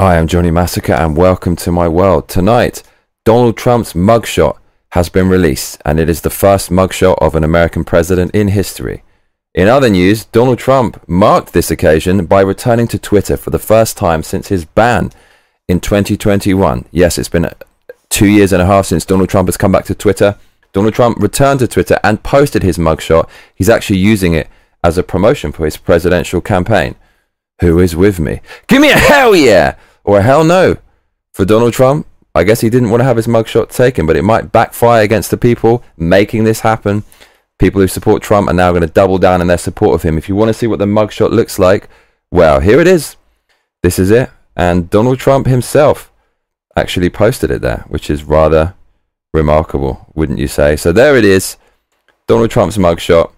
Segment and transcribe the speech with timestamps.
[0.00, 2.28] I am Johnny Massacre and welcome to my world.
[2.28, 2.84] Tonight,
[3.24, 4.56] Donald Trump's mugshot
[4.90, 9.02] has been released and it is the first mugshot of an American president in history.
[9.56, 13.96] In other news, Donald Trump marked this occasion by returning to Twitter for the first
[13.96, 15.10] time since his ban
[15.66, 16.84] in 2021.
[16.92, 17.50] Yes, it's been
[18.08, 20.38] two years and a half since Donald Trump has come back to Twitter.
[20.72, 23.28] Donald Trump returned to Twitter and posted his mugshot.
[23.52, 24.46] He's actually using it
[24.84, 26.94] as a promotion for his presidential campaign.
[27.62, 28.42] Who is with me?
[28.68, 29.74] Give me a hell yeah!
[30.08, 30.74] Or hell no
[31.34, 32.06] for Donald Trump.
[32.34, 35.30] I guess he didn't want to have his mugshot taken, but it might backfire against
[35.30, 37.04] the people making this happen.
[37.58, 40.16] People who support Trump are now going to double down in their support of him.
[40.16, 41.90] If you want to see what the mugshot looks like,
[42.30, 43.16] well, here it is.
[43.82, 44.30] This is it.
[44.56, 46.10] And Donald Trump himself
[46.74, 48.74] actually posted it there, which is rather
[49.34, 50.74] remarkable, wouldn't you say?
[50.76, 51.58] So there it is.
[52.26, 53.30] Donald Trump's mugshot.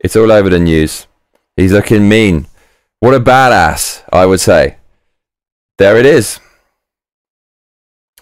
[0.00, 1.06] It's all over the news.
[1.56, 2.46] He's looking mean.
[3.00, 4.76] What a badass, I would say.
[5.78, 6.40] There it is.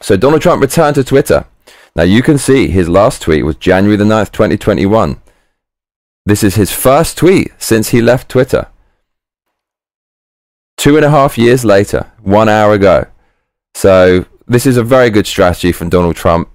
[0.00, 1.46] So Donald Trump returned to Twitter.
[1.96, 5.20] Now you can see his last tweet was January the 9th, 2021.
[6.26, 8.68] This is his first tweet since he left Twitter.
[10.76, 13.06] Two and a half years later, one hour ago.
[13.74, 16.48] So this is a very good strategy from Donald Trump.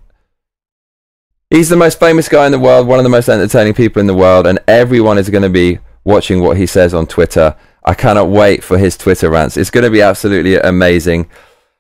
[1.50, 4.08] He's the most famous guy in the world, one of the most entertaining people in
[4.08, 7.56] the world, and everyone is going to be watching what he says on Twitter.
[7.90, 9.58] I cannot wait for his Twitter rants.
[9.58, 11.28] It's going to be absolutely amazing.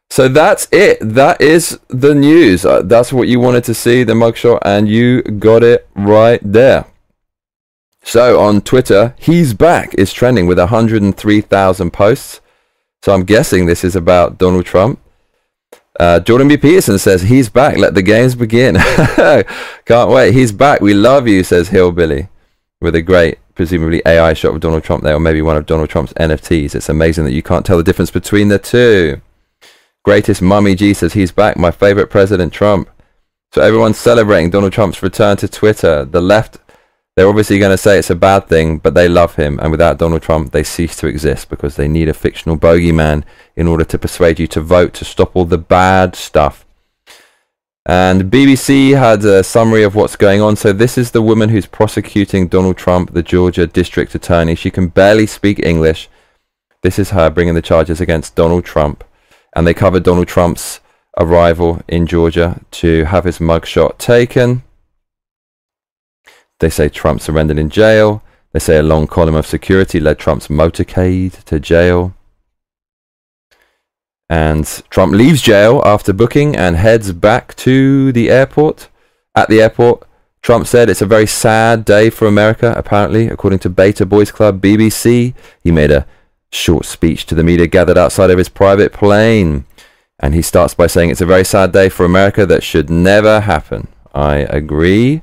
[0.10, 0.98] So that's it.
[1.02, 2.66] That is the news.
[2.66, 6.86] Uh, that's what you wanted to see, the mugshot, and you got it right there.
[8.02, 12.42] So on Twitter, he's back is trending with 103,000 posts.
[13.04, 15.00] So I'm guessing this is about Donald Trump.
[16.00, 16.58] Uh, Jordan B.
[16.58, 17.78] Peterson says he's back.
[17.78, 18.78] Let the games begin.
[19.86, 20.34] Can't wait.
[20.34, 20.82] He's back.
[20.82, 22.30] We love you, says Hillbilly,
[22.82, 25.90] with a great presumably AI shot of Donald Trump there, or maybe one of Donald
[25.90, 26.76] Trump's NFTs.
[26.76, 29.22] It's amazing that you can't tell the difference between the two.
[30.06, 32.90] Greatest Mummy G says he's back, my favorite President Trump.
[33.52, 36.06] So everyone's celebrating Donald Trump's return to Twitter.
[36.06, 36.58] The left,
[37.16, 39.60] they're obviously going to say it's a bad thing, but they love him.
[39.60, 43.24] And without Donald Trump, they cease to exist because they need a fictional bogeyman
[43.58, 46.66] in order to persuade you to vote to stop all the bad stuff.
[47.86, 50.56] And BBC had a summary of what's going on.
[50.56, 54.56] So this is the woman who's prosecuting Donald Trump, the Georgia district attorney.
[54.56, 56.10] She can barely speak English.
[56.84, 59.04] This is her bringing the charges against Donald Trump.
[59.56, 60.82] And they covered Donald Trump's
[61.18, 64.64] arrival in Georgia to have his mugshot taken.
[66.60, 68.22] They say Trump surrendered in jail.
[68.52, 72.14] They say a long column of security led Trump's motorcade to jail.
[74.30, 78.90] And Trump leaves jail after booking and heads back to the airport.
[79.36, 80.08] At the airport,
[80.42, 84.62] Trump said it's a very sad day for America, apparently, according to Beta Boys Club
[84.62, 85.34] BBC.
[85.64, 86.06] He made a
[86.52, 89.66] short speech to the media gathered outside of his private plane.
[90.20, 93.42] And he starts by saying it's a very sad day for America that should never
[93.42, 93.88] happen.
[94.14, 95.22] I agree.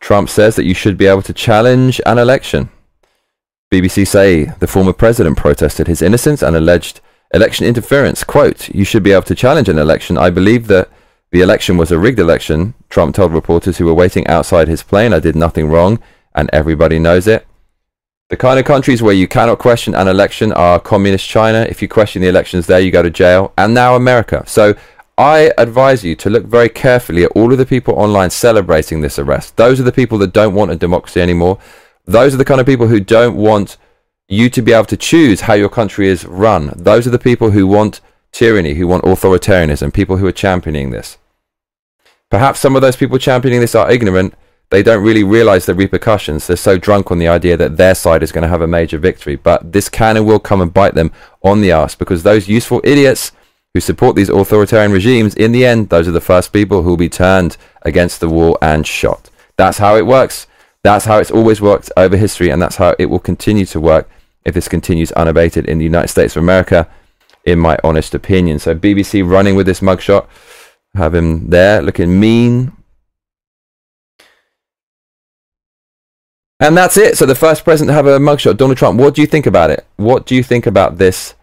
[0.00, 2.70] Trump says that you should be able to challenge an election.
[3.72, 7.00] BBC say the former president protested his innocence and alleged
[7.32, 8.24] election interference.
[8.24, 10.18] Quote, you should be able to challenge an election.
[10.18, 10.88] I believe that
[11.30, 15.14] the election was a rigged election, Trump told reporters who were waiting outside his plane.
[15.14, 15.98] I did nothing wrong,
[16.34, 17.46] and everybody knows it.
[18.28, 21.66] The kind of countries where you cannot question an election are communist China.
[21.68, 23.52] If you question the elections there, you go to jail.
[23.56, 24.44] And now America.
[24.46, 24.74] So
[25.16, 29.18] I advise you to look very carefully at all of the people online celebrating this
[29.18, 29.56] arrest.
[29.56, 31.58] Those are the people that don't want a democracy anymore.
[32.06, 33.76] Those are the kind of people who don't want
[34.32, 36.72] you to be able to choose how your country is run.
[36.74, 38.00] Those are the people who want
[38.32, 41.18] tyranny, who want authoritarianism, people who are championing this.
[42.30, 44.32] Perhaps some of those people championing this are ignorant.
[44.70, 46.46] They don't really realize the repercussions.
[46.46, 48.96] They're so drunk on the idea that their side is going to have a major
[48.96, 49.36] victory.
[49.36, 51.12] But this can and will come and bite them
[51.42, 53.32] on the ass because those useful idiots
[53.74, 56.96] who support these authoritarian regimes, in the end, those are the first people who will
[56.96, 59.28] be turned against the wall and shot.
[59.58, 60.46] That's how it works.
[60.82, 64.08] That's how it's always worked over history, and that's how it will continue to work
[64.44, 66.88] if this continues unabated in the United States of America,
[67.44, 68.58] in my honest opinion.
[68.58, 70.26] So BBC running with this mugshot,
[70.94, 72.72] have him there looking mean.
[76.60, 77.18] And that's it.
[77.18, 79.00] So the first president to have a mugshot, Donald Trump.
[79.00, 79.86] What do you think about it?
[79.96, 81.34] What do you think about this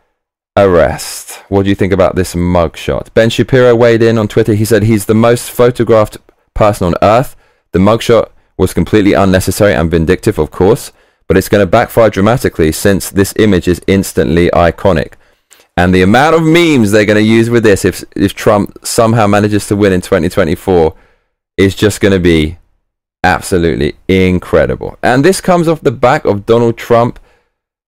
[0.55, 1.43] arrest?
[1.49, 3.13] What do you think about this mugshot?
[3.13, 4.53] Ben Shapiro weighed in on Twitter.
[4.53, 6.17] He said he's the most photographed
[6.53, 7.35] person on earth.
[7.71, 10.93] The mugshot was completely unnecessary and vindictive, of course
[11.29, 15.13] but it's going to backfire dramatically since this image is instantly iconic.
[15.77, 19.27] And the amount of memes they're going to use with this, if if Trump somehow
[19.27, 20.93] manages to win in 2024,
[21.55, 22.57] is just going to be
[23.23, 24.97] absolutely incredible.
[25.03, 27.19] And this comes off the back of Donald Trump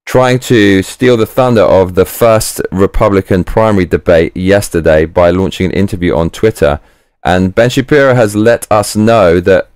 [0.05, 5.71] trying to steal the thunder of the first Republican primary debate yesterday by launching an
[5.71, 6.79] interview on Twitter.
[7.25, 9.69] And Ben Shapiro has let us know that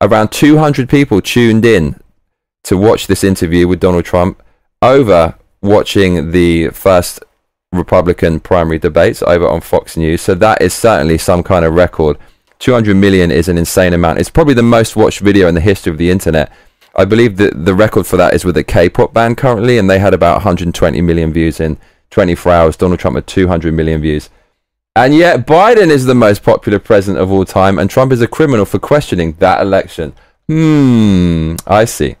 [0.00, 2.00] around 200 people tuned in
[2.64, 4.42] to watch this interview with Donald Trump
[4.82, 7.22] over watching the first
[7.72, 10.20] Republican primary debates over on Fox News.
[10.22, 12.18] So that is certainly some kind of record.
[12.58, 14.18] 200 million is an insane amount.
[14.18, 16.52] It's probably the most watched video in the history of the internet.
[16.94, 19.98] I believe that the record for that is with a K-pop band currently, and they
[19.98, 21.78] had about 120 million views in
[22.10, 22.76] 24 hours.
[22.76, 24.28] Donald Trump had 200 million views.
[24.96, 28.26] And yet Biden is the most popular president of all time, and Trump is a
[28.26, 30.12] criminal for questioning that election.
[30.48, 32.16] Hmm, I see.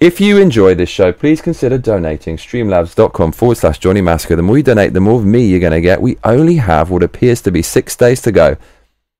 [0.00, 2.38] If you enjoy this show, please consider donating.
[2.38, 4.34] Streamlabs.com forward slash Johnny Massacre.
[4.34, 6.00] The more you donate, the more of me you're going to get.
[6.00, 8.56] We only have what appears to be six days to go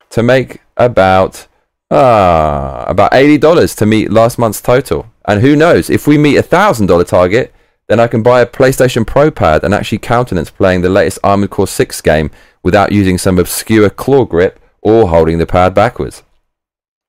[0.08, 1.46] to make about
[1.90, 5.04] uh, about $80 to meet last month's total.
[5.26, 7.52] And who knows, if we meet a $1,000 target,
[7.88, 11.50] then I can buy a PlayStation Pro pad and actually countenance playing the latest Armored
[11.50, 12.30] Core 6 game
[12.62, 16.22] without using some obscure claw grip or holding the pad backwards.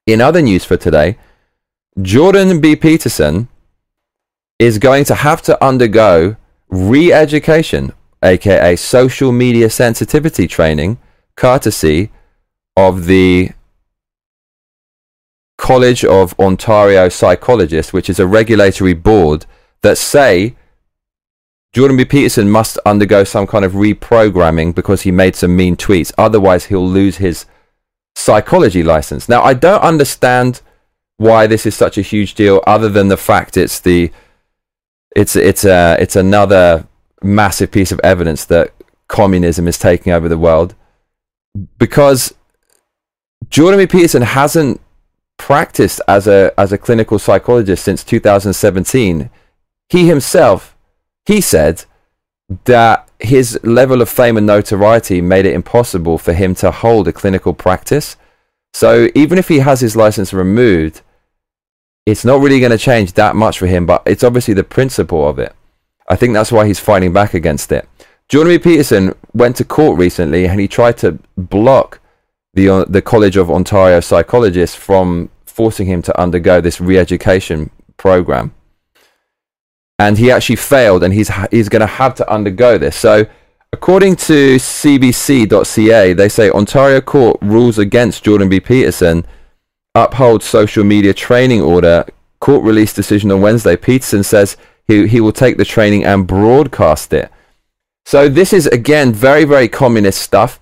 [0.06, 1.18] In other news for today,
[2.02, 2.76] Jordan B.
[2.76, 3.48] Peterson
[4.62, 6.36] is going to have to undergo
[6.70, 7.92] re education,
[8.24, 11.00] aka social media sensitivity training,
[11.36, 12.12] courtesy
[12.78, 13.50] of the
[15.58, 19.48] College of Ontario Psychologists, which is a regulatory board
[19.82, 20.56] that say
[21.74, 22.06] Jordan B.
[22.06, 26.14] Peterson must undergo some kind of reprogramming because he made some mean tweets.
[26.20, 27.48] Otherwise, he'll lose his
[28.14, 29.28] psychology license.
[29.28, 30.62] Now, I don't understand
[31.18, 34.12] why this is such a huge deal, other than the fact it's the
[35.16, 36.88] it's it's a it's another
[37.22, 38.74] massive piece of evidence that
[39.08, 40.74] communism is taking over the world
[41.78, 42.34] because
[43.50, 43.88] B.
[43.88, 44.80] Peterson hasn't
[45.38, 49.30] practiced as a as a clinical psychologist since 2017.
[49.90, 50.78] He himself
[51.26, 51.84] he said
[52.66, 57.14] that his level of fame and notoriety made it impossible for him to hold a
[57.14, 58.18] clinical practice.
[58.74, 61.02] So even if he has his license removed,
[62.12, 65.28] it's not really going to change that much for him, but it's obviously the principle
[65.28, 65.56] of it.
[66.10, 67.88] I think that's why he's fighting back against it.
[68.28, 68.60] Jordan B.
[68.60, 72.00] Peterson went to court recently and he tried to block
[72.54, 77.70] the, uh, the College of Ontario psychologists from forcing him to undergo this re education
[77.98, 78.54] program.
[79.98, 82.96] And he actually failed and he's, he's going to have to undergo this.
[82.96, 83.26] So,
[83.72, 88.60] according to CBC.ca, they say Ontario court rules against Jordan B.
[88.60, 89.26] Peterson
[89.96, 92.06] uphold social media training order.
[92.40, 93.76] Court release decision on Wednesday.
[93.76, 94.58] Peterson says
[94.88, 97.32] he, he will take the training and broadcast it.
[98.06, 100.60] So this is again very, very communist stuff.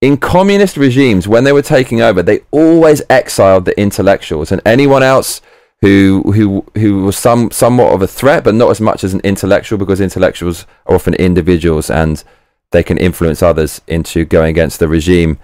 [0.00, 5.02] In communist regimes, when they were taking over, they always exiled the intellectuals and anyone
[5.02, 5.40] else
[5.80, 9.20] who who who was some somewhat of a threat, but not as much as an
[9.20, 12.24] intellectual, because intellectuals are often individuals and
[12.72, 15.38] they can influence others into going against the regime.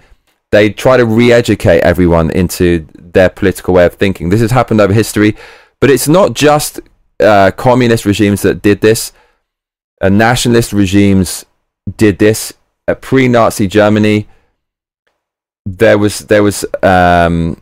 [0.51, 4.29] They try to re-educate everyone into their political way of thinking.
[4.29, 5.35] This has happened over history,
[5.79, 6.79] but it's not just
[7.19, 9.11] uh, communist regimes that did this.
[10.01, 11.45] Uh, nationalist regimes
[11.97, 12.53] did this.
[12.87, 14.27] Uh, pre-Nazi Germany,
[15.65, 17.61] there was there was um,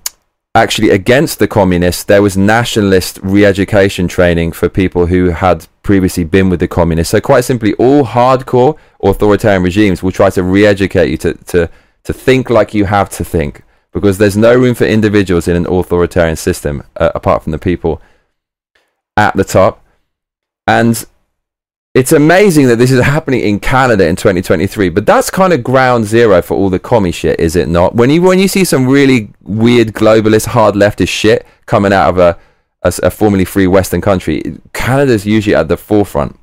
[0.55, 2.03] actually against the communists.
[2.03, 7.11] There was nationalist re-education training for people who had previously been with the communists.
[7.11, 11.69] So quite simply, all hardcore authoritarian regimes will try to re-educate you to to
[12.07, 15.67] to think like you have to think because there's no room for individuals in an
[15.67, 18.01] authoritarian system uh, apart from the people
[19.17, 19.83] at the top.
[20.65, 21.05] And
[21.93, 26.05] it's amazing that this is happening in Canada in 2023, but that's kind of ground
[26.05, 27.93] zero for all the commie shit, is it not?
[27.93, 32.19] When you when you see some really weird globalist, hard leftist shit coming out of
[32.19, 32.39] a,
[32.83, 36.39] a, a formerly free Western country, Canada's usually at the forefront.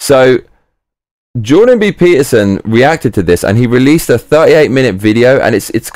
[0.00, 0.38] So
[1.40, 1.92] Jordan B.
[1.92, 5.90] Peterson reacted to this and he released a 38 minute video and it's it's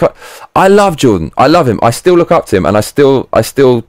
[0.54, 1.30] I love Jordan.
[1.38, 1.78] I love him.
[1.82, 3.86] I still look up to him and I still I still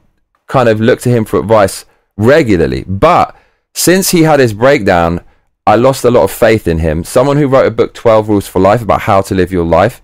[0.47, 2.83] kind of look to him for advice regularly.
[2.83, 3.35] But
[3.73, 5.21] since he had his breakdown,
[5.65, 7.03] I lost a lot of faith in him.
[7.03, 10.01] Someone who wrote a book 12 Rules for Life about how to live your life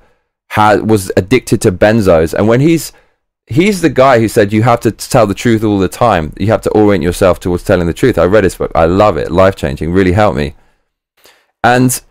[0.50, 2.94] had was addicted to benzos and when he's
[3.48, 6.34] he's the guy who said you have to tell the truth all the time.
[6.38, 8.18] You have to orient yourself towards telling the truth.
[8.18, 8.72] I read his book.
[8.76, 9.32] I love it.
[9.32, 9.94] Life changing.
[9.94, 10.56] Really helped me.
[11.68, 12.02] And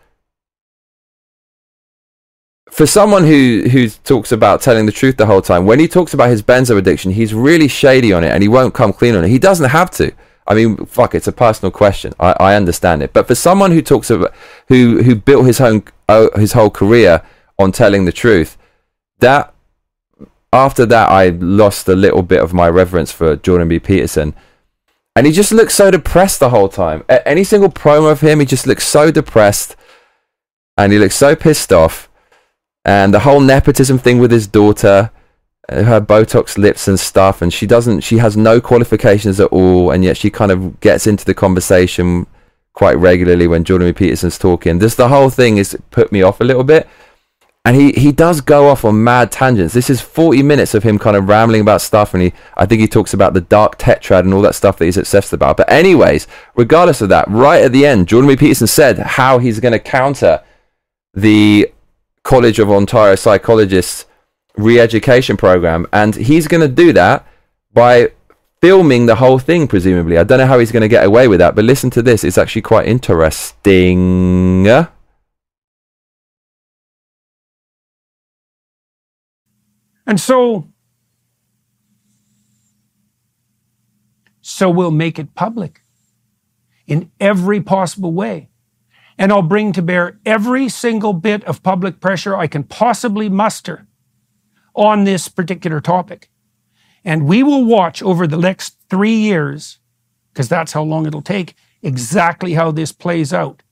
[2.71, 6.13] for someone who who talks about telling the truth the whole time, when he talks
[6.13, 9.25] about his benzo addiction, he's really shady on it, and he won't come clean on
[9.25, 9.31] it.
[9.31, 10.13] He doesn't have to.
[10.47, 12.13] I mean, fuck, it's a personal question.
[12.21, 14.35] I, I understand it, but for someone who talks about
[14.69, 17.23] who who built his own uh, his whole career
[17.59, 18.59] on telling the truth,
[19.21, 19.55] that
[20.53, 23.79] after that I lost a little bit of my reverence for Jordan B.
[23.79, 24.35] Peterson,
[25.17, 27.03] And he just looks so depressed the whole time.
[27.09, 29.75] Any single promo of him, he just looks so depressed.
[30.77, 32.11] And he looks so pissed off.
[32.85, 35.11] And the whole nepotism thing with his daughter,
[35.71, 39.91] uh, her Botox lips and stuff, and she doesn't, she has no qualifications at all,
[39.91, 42.27] and yet she kind of gets into the conversation
[42.75, 43.93] quite regularly when Jordan.
[43.95, 44.79] Peterson's talking.
[44.79, 46.87] This the whole thing is put me off a little bit
[47.67, 49.75] and he he does go off on mad tangents.
[49.75, 52.81] This is 40 minutes of him kind of rambling about stuff, and he I think
[52.81, 55.57] he talks about the dark tetrad and all that stuff that he's obsessed about.
[55.57, 58.37] But anyways, regardless of that, right at the end, Jordan B.
[58.37, 60.45] Peterson said how he's going to counter
[61.13, 61.73] the
[62.23, 64.07] College of Ontario Psychologists
[64.57, 67.27] re-education program, and he's going to do that
[67.73, 68.13] by
[68.61, 70.19] filming the whole thing, presumably.
[70.19, 72.23] I don't know how he's going to get away with that, but listen to this;
[72.23, 74.69] it's actually quite interesting.
[80.07, 80.69] And so,
[84.41, 85.83] so we'll make it public
[86.87, 88.49] in every possible way.
[89.19, 93.87] And I'll bring to bear every single bit of public pressure I can possibly muster
[94.75, 96.31] on this particular topic.
[97.05, 99.79] And we will watch over the next three years,
[100.33, 103.63] because that's how long it'll take, exactly how this plays out.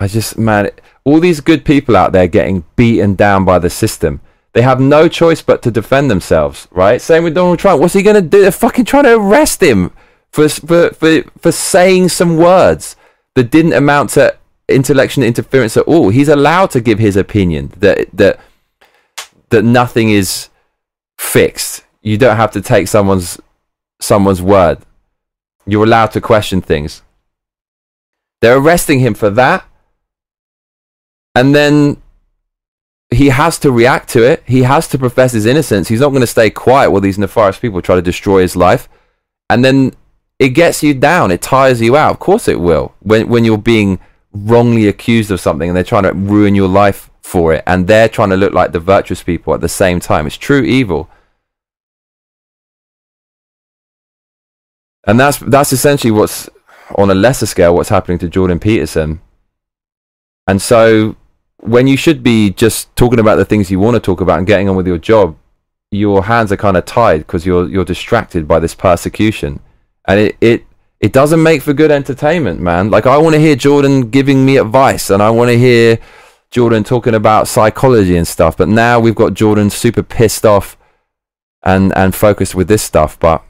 [0.00, 0.70] I just, man,
[1.04, 4.20] all these good people out there getting beaten down by the system.
[4.52, 7.00] They have no choice but to defend themselves, right?
[7.00, 7.80] Same with Donald Trump.
[7.80, 8.42] What's he going to do?
[8.42, 9.92] They're fucking trying to arrest him
[10.30, 12.96] for, for, for, for saying some words
[13.34, 14.36] that didn't amount to
[14.68, 16.10] intellectual interference at all.
[16.10, 18.40] He's allowed to give his opinion that, that,
[19.48, 20.50] that nothing is
[21.18, 21.84] fixed.
[22.02, 23.40] You don't have to take someone's,
[24.00, 24.78] someone's word.
[25.66, 27.02] You're allowed to question things.
[28.40, 29.64] They're arresting him for that.
[31.34, 32.01] And then
[33.12, 34.42] he has to react to it.
[34.46, 35.88] He has to profess his innocence.
[35.88, 38.88] He's not going to stay quiet while these nefarious people try to destroy his life.
[39.50, 39.92] And then
[40.38, 41.30] it gets you down.
[41.30, 42.12] It tires you out.
[42.12, 42.94] Of course it will.
[43.00, 44.00] When when you're being
[44.32, 48.08] wrongly accused of something and they're trying to ruin your life for it and they're
[48.08, 50.26] trying to look like the virtuous people at the same time.
[50.26, 51.08] It's true evil.
[55.04, 56.48] And that's that's essentially what's
[56.96, 59.20] on a lesser scale what's happening to Jordan Peterson.
[60.46, 61.16] And so
[61.62, 64.46] when you should be just talking about the things you want to talk about and
[64.46, 65.36] getting on with your job,
[65.92, 69.60] your hands are kind of tied because you're you're distracted by this persecution,
[70.06, 70.64] and it it
[71.00, 72.90] it doesn't make for good entertainment, man.
[72.90, 75.98] Like I want to hear Jordan giving me advice, and I want to hear
[76.50, 78.56] Jordan talking about psychology and stuff.
[78.56, 80.76] But now we've got Jordan super pissed off
[81.62, 83.42] and and focused with this stuff, but.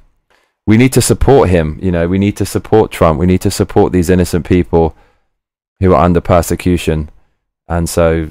[0.65, 2.07] We need to support him, you know.
[2.07, 3.19] We need to support Trump.
[3.19, 4.95] We need to support these innocent people
[5.81, 7.11] who are under persecution.
[7.73, 8.29] And so,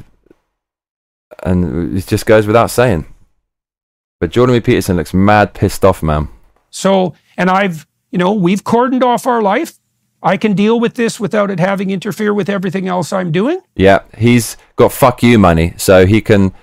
[1.42, 3.06] and it just goes without saying.
[4.20, 4.60] But Jordan B.
[4.60, 6.30] Peterson looks mad pissed off, man.
[6.70, 9.80] So, and I've, you know, we've cordoned off our life.
[10.22, 13.62] I can deal with this without it having interfere with everything else I'm doing.
[13.76, 16.54] Yeah, he's got fuck you money, so he can.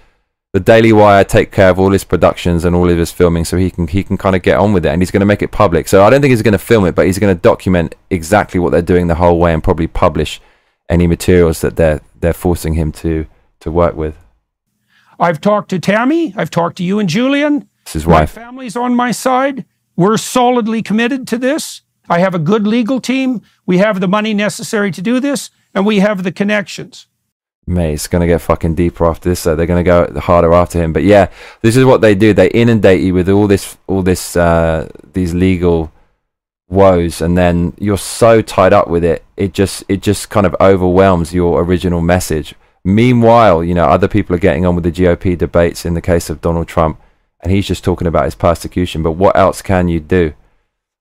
[0.52, 3.56] The Daily Wire take care of all his productions and all of his filming, so
[3.56, 5.42] he can he can kind of get on with it, and he's going to make
[5.42, 5.88] it public.
[5.88, 8.60] So I don't think he's going to film it, but he's going to document exactly
[8.60, 10.40] what they're doing the whole way and probably publish
[10.88, 13.26] any materials that they're they're forcing him to
[13.60, 14.16] to work with.
[15.18, 16.32] I've talked to Tammy.
[16.36, 17.68] I've talked to you and Julian.
[17.84, 18.36] This is wife.
[18.36, 19.64] My family's on my side.
[19.96, 21.82] We're solidly committed to this.
[22.08, 23.42] I have a good legal team.
[23.66, 27.06] We have the money necessary to do this, and we have the connections.
[27.66, 30.54] Mate, it's going to get fucking deeper after this, so they're going to go harder
[30.54, 30.92] after him.
[30.92, 31.28] But yeah,
[31.60, 32.32] this is what they do.
[32.32, 35.92] They inundate you with all this, all this, uh, these legal
[36.68, 40.54] woes and then you're so tied up with it it just it just kind of
[40.60, 42.54] overwhelms your original message.
[42.84, 46.28] Meanwhile you know other people are getting on with the GOP debates in the case
[46.28, 47.00] of Donald Trump
[47.40, 50.34] and he's just talking about his persecution but what else can you do?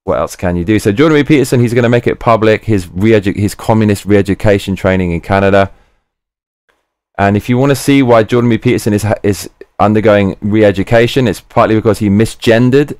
[0.06, 0.80] What else can you do?
[0.80, 1.24] So Jordan B.
[1.26, 5.72] Peterson he's going to make it public his re his communist re-education training in Canada.
[7.18, 8.58] And if you want to see why Jordan B.
[8.58, 12.98] Peterson is is undergoing re-education it's partly because he misgendered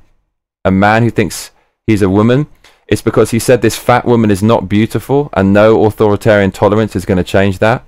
[0.64, 1.50] a man who thinks
[1.88, 2.46] he's a woman
[2.88, 7.06] it's because he said this fat woman is not beautiful and no authoritarian tolerance is
[7.06, 7.86] going to change that.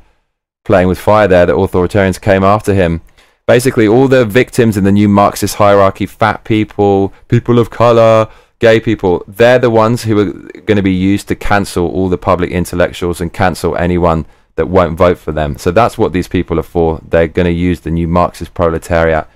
[0.66, 3.02] Playing with fire there, the authoritarians came after him.
[3.48, 8.30] Basically, all the victims in the new Marxist hierarchy fat people, people of color,
[8.60, 12.18] gay people they're the ones who are going to be used to cancel all the
[12.18, 14.26] public intellectuals and cancel anyone
[14.56, 15.58] that won't vote for them.
[15.58, 17.00] So that's what these people are for.
[17.08, 19.28] They're going to use the new Marxist proletariat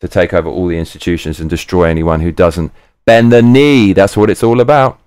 [0.00, 2.72] to take over all the institutions and destroy anyone who doesn't
[3.04, 3.92] bend the knee.
[3.92, 4.98] That's what it's all about.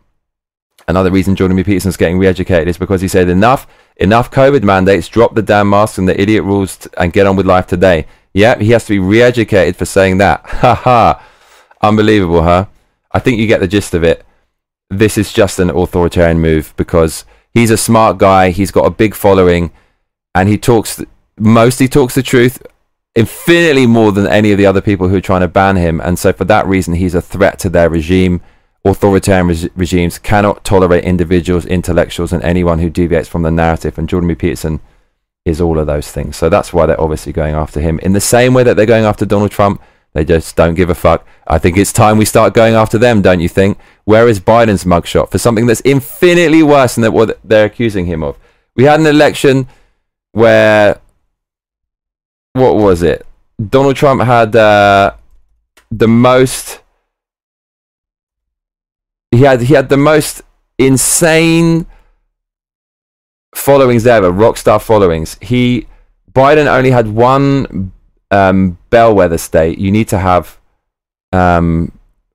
[0.88, 1.63] Another reason Jordan B.
[1.63, 5.98] Peterson's getting re-educated is because he said enough, enough COVID mandates, drop the damn masks
[5.98, 8.06] and the idiot rules t- and get on with life today.
[8.34, 10.42] Yeah, he has to be re-educated for saying that.
[10.46, 11.24] Ha ha.
[11.82, 12.66] Unbelievable, huh?
[13.12, 14.25] I think you get the gist of it.
[14.90, 18.50] this is just an authoritarian move because he's a smart guy.
[18.52, 19.72] He's got a big following,
[20.36, 21.02] and he talks
[21.38, 22.62] mostly talks the truth
[23.16, 26.00] infinitely more than any of the other people who are trying to ban him.
[26.02, 28.42] And so, for that reason, he's a threat to their regime.
[28.86, 33.98] Authoritarian re- regimes cannot tolerate individuals, intellectuals, and anyone who deviates from the narrative.
[33.98, 34.36] And Jordan B.
[34.36, 34.80] Peterson
[35.46, 36.36] is all of those things.
[36.36, 38.00] So that's why they're obviously going after him.
[38.00, 39.82] In the same way that they're going after Donald Trump,
[40.13, 41.25] they just don't give a fuck.
[41.48, 43.78] I think it's time we start going after them, don't you think?
[44.06, 48.38] Where is Biden's mugshot for something that's infinitely worse than what they're accusing him of?
[48.75, 49.68] We had an election
[50.34, 51.00] where
[52.54, 53.25] what was it?
[53.70, 55.16] Donald Trump had uh,
[55.92, 56.80] the most.
[59.34, 60.42] He had he had the most
[60.78, 61.88] insane
[63.56, 65.38] followings ever, rock star followings.
[65.42, 65.88] He
[66.32, 67.92] Biden only had one
[68.30, 69.80] um, bellwether state.
[69.80, 70.60] You need to have
[71.32, 71.92] um,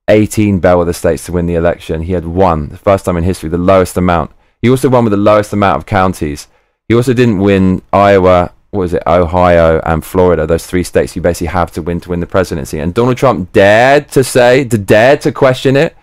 [0.08, 2.02] 18 bellwether states to win the election.
[2.02, 4.32] He had one, the first time in history, the lowest amount.
[4.60, 6.48] He also won with the lowest amount of counties.
[6.88, 11.22] He also didn't win Iowa, what was it, Ohio and Florida, those three states you
[11.22, 12.80] basically have to win to win the presidency.
[12.80, 15.96] And Donald Trump dared to say, dared to question it,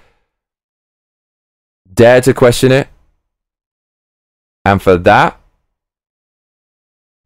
[1.96, 2.88] dared to question it.
[4.64, 5.40] And for that,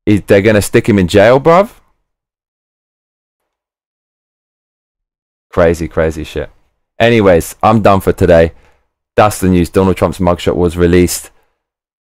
[0.06, 1.72] is they're to stick him in jail, bruv?
[5.50, 6.50] Crazy, crazy shit.
[7.00, 8.54] Anyways, I'm done for today.
[9.16, 9.70] That's the news.
[9.70, 11.32] Donald Trump's mugshot was released.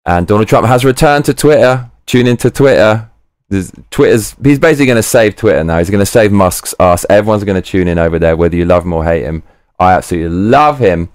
[0.04, 1.90] And Donald Trump has returned to Twitter.
[2.06, 3.10] Tune into Twitter.
[3.90, 5.78] Twitter's he's basically to save Twitter now.
[5.78, 7.04] He's to save Musk's ass.
[7.10, 9.42] Everyone's to tune in over there, whether you love him or hate him.
[9.78, 11.10] I absolutely love him.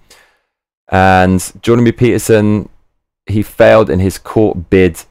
[0.89, 1.91] And Jordan B.
[1.91, 2.69] Peterson,
[3.25, 5.03] he failed in his court bid,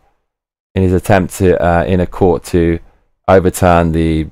[0.75, 2.79] in his attempt to uh, in a court to
[3.27, 4.29] overturn the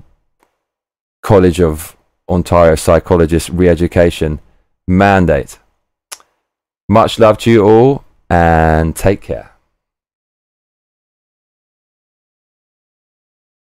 [1.22, 1.96] College of
[2.28, 4.40] Ontario Psychologist Re-Education
[4.86, 5.58] mandate.
[6.88, 9.51] Much love to you all, and take care.